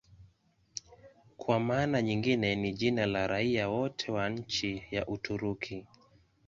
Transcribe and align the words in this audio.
Kwa 1.37 1.59
maana 1.59 2.01
nyingine 2.01 2.55
ni 2.55 2.73
jina 2.73 3.05
la 3.05 3.27
raia 3.27 3.69
wote 3.69 4.11
wa 4.11 4.29
nchi 4.29 4.83
ya 4.91 5.07
Uturuki. 5.07 5.85